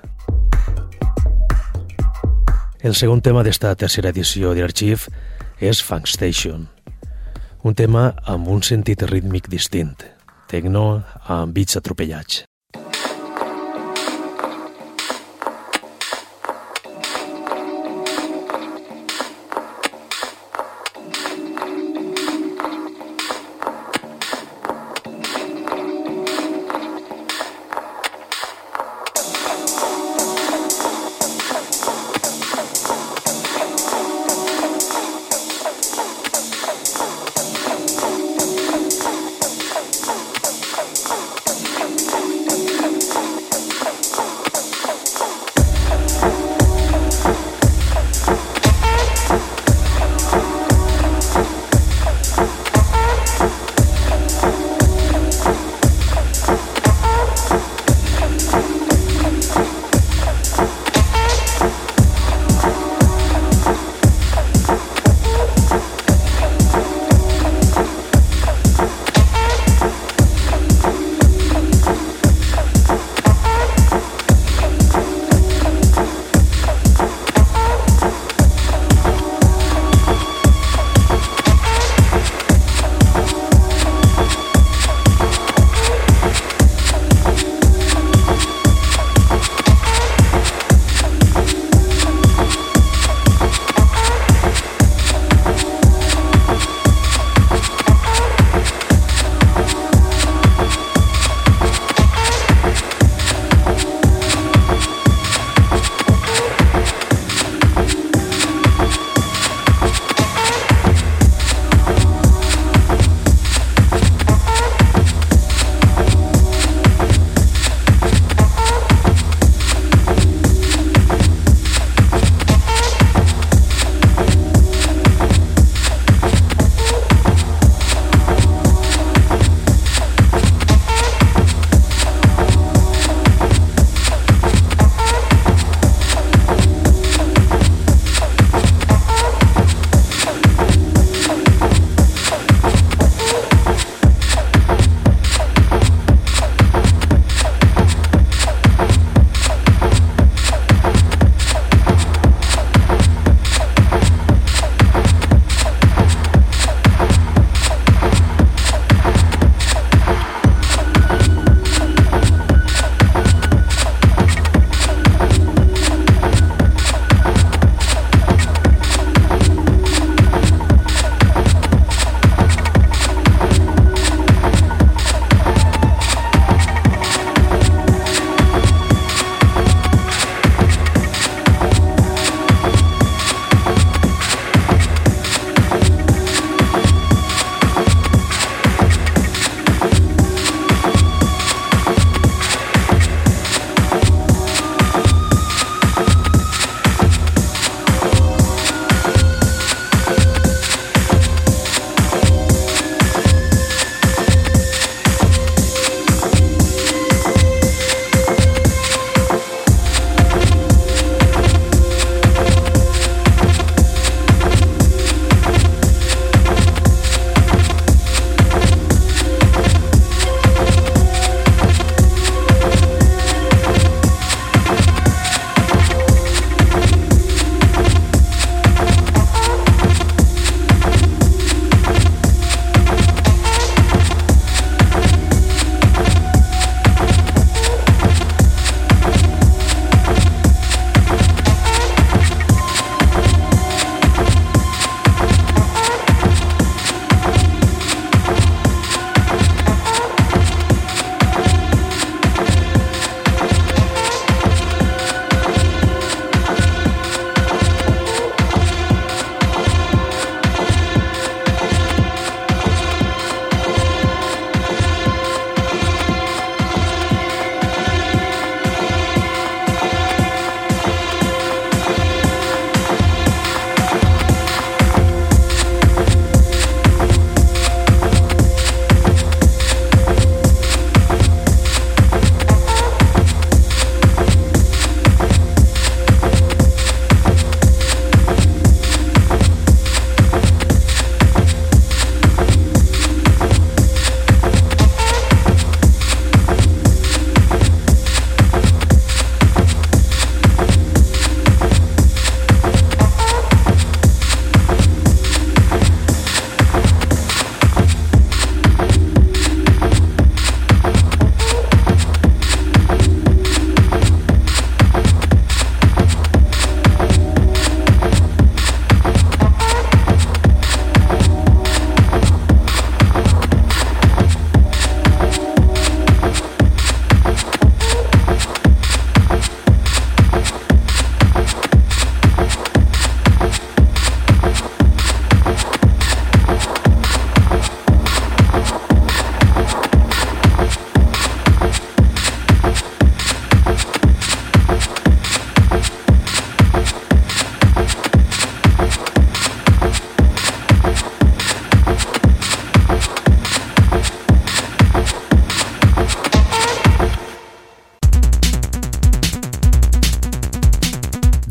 El 2.83 2.99
segon 2.99 3.23
tema 3.23 3.47
d'esta 3.47 3.71
tercera 3.79 4.11
edició 4.11 4.51
d'Arxiv 4.53 5.07
és 5.63 5.81
Funk 5.81 6.11
Station, 6.11 6.67
un 7.65 7.73
tema 7.73 8.11
amb 8.29 8.49
un 8.53 8.61
sentit 8.61 9.03
rítmic 9.09 9.47
distint, 9.49 9.95
tecno 10.53 10.83
amb 11.33 11.57
bits 11.57 11.81
atropellats. 11.81 12.43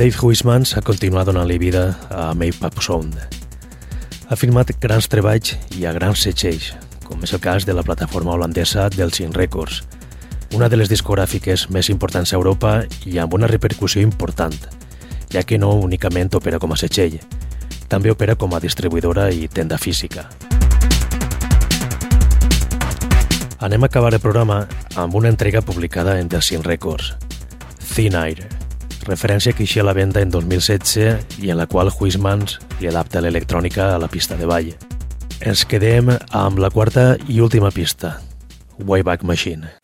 Dave 0.04 0.20
Huismans 0.20 0.74
ha 0.76 0.82
continuat 0.84 1.30
donant-li 1.30 1.56
vida 1.62 1.82
a 2.12 2.34
Mapeup 2.36 2.82
Sound. 2.84 3.14
Ha 4.28 4.36
firmat 4.36 4.74
grans 4.84 5.06
treballs 5.08 5.54
i 5.80 5.86
a 5.88 5.93
grans 5.95 6.26
setxells, 6.26 6.74
com 7.06 7.22
és 7.24 7.32
el 7.32 7.39
cas 7.39 7.64
de 7.64 7.72
la 7.72 7.86
plataforma 7.88 8.34
holandesa 8.34 8.89
Delsin 8.91 9.32
Records, 9.32 9.78
una 10.60 10.68
de 10.68 10.76
les 10.76 10.91
discogràfiques 10.91 11.70
més 11.72 11.88
importants 11.88 12.34
a 12.34 12.36
Europa 12.36 12.74
i 13.08 13.16
amb 13.24 13.38
una 13.38 13.47
repercussió 13.47 14.04
important, 14.04 14.58
ja 15.32 15.45
que 15.47 15.56
no 15.56 15.72
únicament 15.86 16.36
opera 16.36 16.60
com 16.60 16.76
a 16.76 16.80
setxell, 16.82 17.16
també 17.88 18.12
opera 18.12 18.36
com 18.36 18.51
a 18.51 18.60
distribuïdora 18.60 19.30
i 19.32 19.47
tenda 19.47 19.80
física. 19.80 20.26
Anem 23.64 23.88
a 23.88 23.88
acabar 23.88 24.12
el 24.12 24.20
programa 24.20 24.66
amb 24.97 25.16
una 25.16 25.32
entrega 25.32 25.64
publicada 25.64 26.20
en 26.20 26.28
Delsin 26.28 26.68
Records, 26.68 27.14
Thin 27.93 28.20
Air, 28.20 28.53
referència 29.08 29.54
que 29.54 29.66
eixia 29.66 29.84
a 29.84 29.89
la 29.89 29.95
venda 29.97 30.24
en 30.24 30.32
2016 30.34 31.39
i 31.43 31.51
en 31.54 31.60
la 31.60 31.68
qual 31.68 31.91
Huismans 31.93 32.60
li 32.80 32.89
adapta 32.89 33.22
l'electrònica 33.22 33.93
a 33.93 34.01
la 34.01 34.10
pista 34.12 34.39
de 34.39 34.49
ball. 34.49 34.74
Ens 35.43 35.66
quedem 35.68 36.12
amb 36.32 36.60
la 36.64 36.72
quarta 36.72 37.14
i 37.28 37.41
última 37.43 37.72
pista, 37.72 38.18
Wayback 38.80 39.28
Machine. 39.28 39.82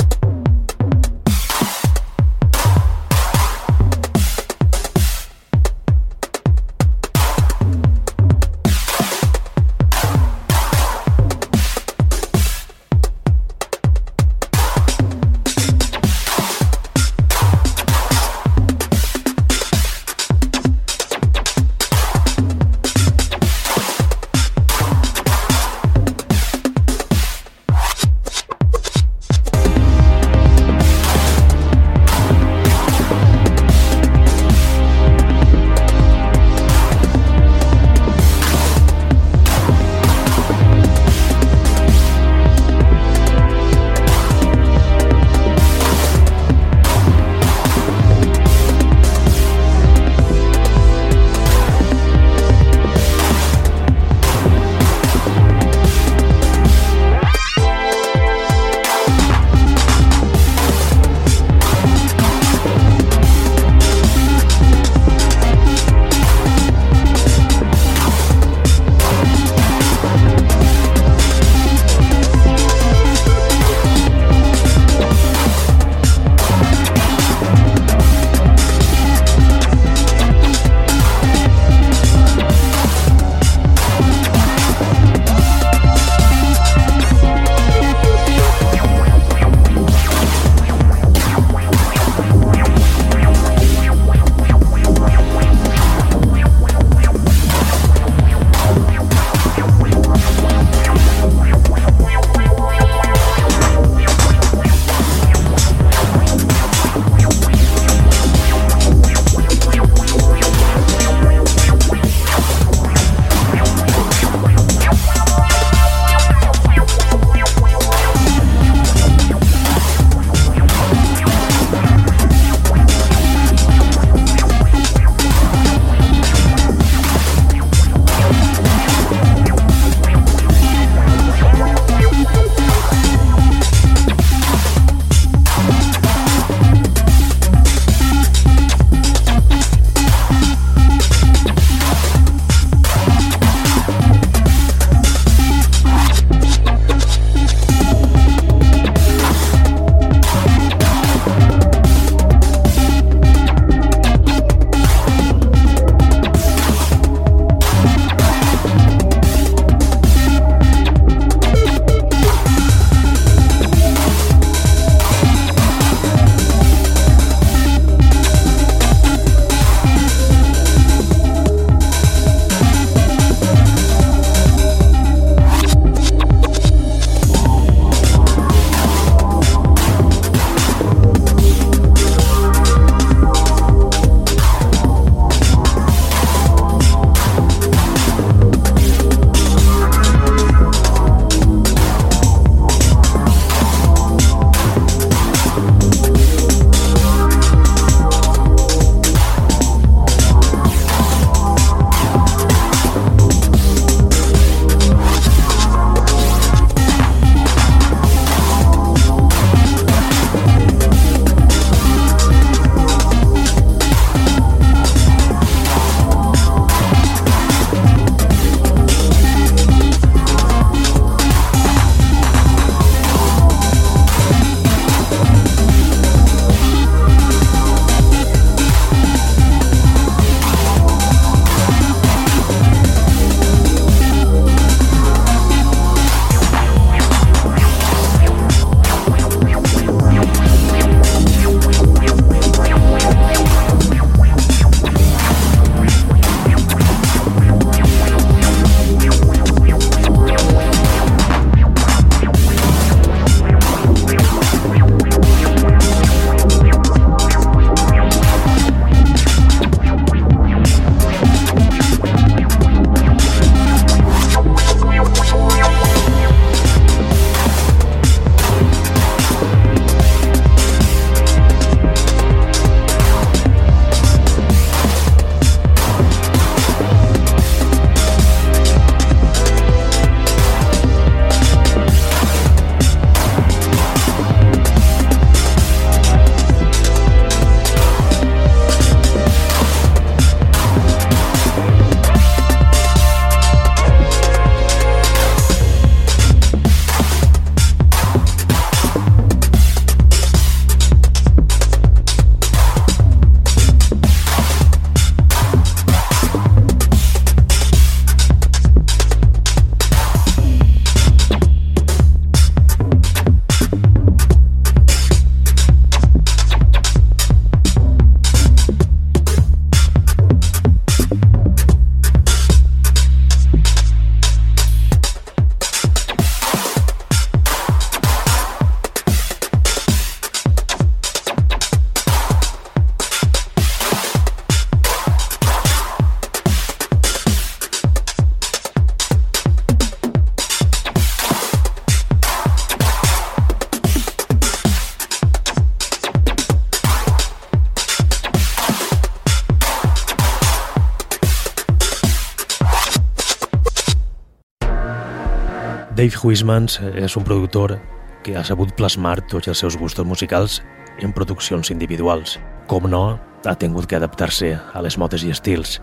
Huismans 356.23 356.79
és 356.95 357.15
un 357.17 357.25
productor 357.27 357.77
que 358.23 358.35
ha 358.37 358.43
sabut 358.43 358.71
plasmar 358.77 359.19
tots 359.31 359.47
els 359.47 359.59
seus 359.61 359.77
gustos 359.79 360.05
musicals 360.05 360.59
en 360.99 361.13
produccions 361.15 361.71
individuals. 361.71 362.37
Com 362.67 362.89
no, 362.91 363.19
ha 363.45 363.55
tingut 363.55 363.87
que 363.87 363.97
adaptar-se 363.97 364.53
a 364.55 364.81
les 364.83 364.97
modes 364.99 365.23
i 365.23 365.31
estils, 365.33 365.79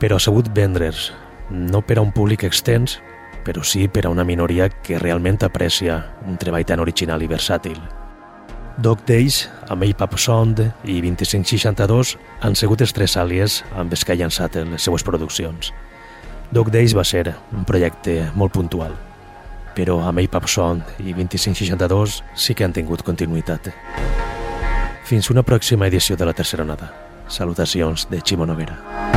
però 0.00 0.18
ha 0.18 0.22
sabut 0.22 0.50
vendre's, 0.54 1.10
no 1.50 1.82
per 1.82 1.98
a 1.98 2.04
un 2.04 2.12
públic 2.14 2.44
extens, 2.48 2.98
però 3.44 3.64
sí 3.66 3.88
per 3.88 4.06
a 4.06 4.12
una 4.12 4.24
minoria 4.24 4.68
que 4.70 5.00
realment 5.02 5.42
aprecia 5.42 5.98
un 6.26 6.38
treball 6.38 6.66
tan 6.66 6.80
original 6.80 7.22
i 7.22 7.30
versàtil. 7.30 7.78
Dog 8.82 9.02
Days, 9.06 9.50
amb 9.68 9.84
Pop 9.98 10.16
Sound 10.16 10.62
i 10.88 11.00
2562 11.04 12.16
han 12.40 12.56
sigut 12.56 12.80
els 12.80 12.94
tres 12.96 13.18
àlies 13.20 13.60
amb 13.76 13.92
els 13.92 14.04
que 14.04 14.14
ha 14.14 14.16
llançat 14.16 14.56
les 14.56 14.82
seues 14.82 15.04
produccions. 15.04 15.72
Dog 16.52 16.70
Days 16.72 16.96
va 16.96 17.04
ser 17.04 17.34
un 17.52 17.66
projecte 17.68 18.30
molt 18.34 18.52
puntual, 18.56 18.96
però 19.76 20.00
amb 20.06 20.22
Pop 20.30 20.48
Sound 20.48 20.82
i 21.00 21.12
2562 21.12 22.22
sí 22.34 22.54
que 22.54 22.64
han 22.64 22.72
tingut 22.72 23.02
continuïtat. 23.02 23.72
Fins 25.04 25.30
una 25.30 25.42
pròxima 25.42 25.88
edició 25.88 26.16
de 26.16 26.28
la 26.28 26.32
tercera 26.32 26.64
onada. 26.64 26.92
Salutacions 27.28 28.08
de 28.10 28.20
Ximo 28.20 28.46
Noguera. 28.46 29.11